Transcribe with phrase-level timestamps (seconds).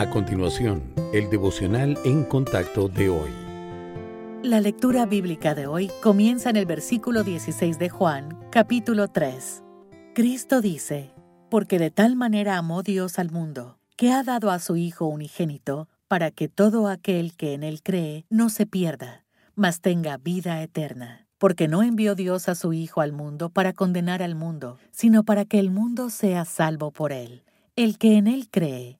[0.00, 3.28] A continuación, el devocional en contacto de hoy.
[4.42, 9.62] La lectura bíblica de hoy comienza en el versículo 16 de Juan, capítulo 3.
[10.14, 11.12] Cristo dice,
[11.50, 15.86] porque de tal manera amó Dios al mundo, que ha dado a su Hijo unigénito,
[16.08, 21.26] para que todo aquel que en él cree no se pierda, mas tenga vida eterna.
[21.36, 25.44] Porque no envió Dios a su Hijo al mundo para condenar al mundo, sino para
[25.44, 27.42] que el mundo sea salvo por él.
[27.76, 28.99] El que en él cree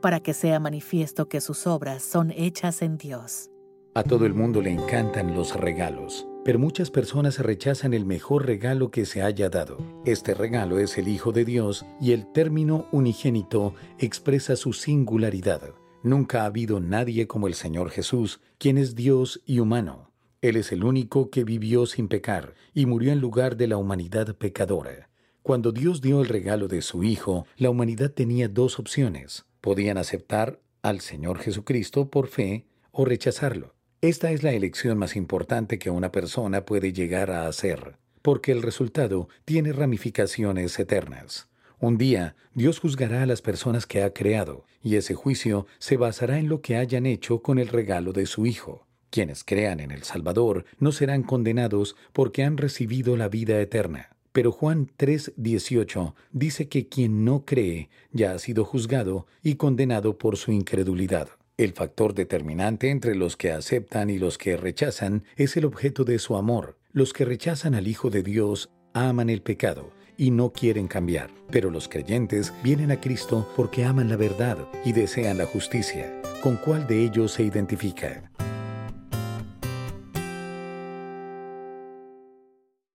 [0.00, 3.50] para que sea manifiesto que sus obras son hechas en Dios.
[3.94, 8.90] A todo el mundo le encantan los regalos, pero muchas personas rechazan el mejor regalo
[8.90, 9.78] que se haya dado.
[10.04, 15.74] Este regalo es el Hijo de Dios y el término unigénito expresa su singularidad.
[16.02, 20.12] Nunca ha habido nadie como el Señor Jesús, quien es Dios y humano.
[20.40, 24.36] Él es el único que vivió sin pecar y murió en lugar de la humanidad
[24.36, 25.07] pecadora.
[25.48, 30.60] Cuando Dios dio el regalo de su Hijo, la humanidad tenía dos opciones Podían aceptar
[30.82, 33.74] al Señor Jesucristo por fe o rechazarlo.
[34.02, 38.60] Esta es la elección más importante que una persona puede llegar a hacer, porque el
[38.60, 41.48] resultado tiene ramificaciones eternas.
[41.80, 46.38] Un día Dios juzgará a las personas que ha creado, y ese juicio se basará
[46.38, 48.86] en lo que hayan hecho con el regalo de su Hijo.
[49.08, 54.10] Quienes crean en el Salvador no serán condenados porque han recibido la vida eterna.
[54.38, 60.36] Pero Juan 3:18 dice que quien no cree ya ha sido juzgado y condenado por
[60.36, 61.30] su incredulidad.
[61.56, 66.20] El factor determinante entre los que aceptan y los que rechazan es el objeto de
[66.20, 66.78] su amor.
[66.92, 71.68] Los que rechazan al Hijo de Dios aman el pecado y no quieren cambiar, pero
[71.68, 76.14] los creyentes vienen a Cristo porque aman la verdad y desean la justicia.
[76.44, 78.30] ¿Con cuál de ellos se identifica?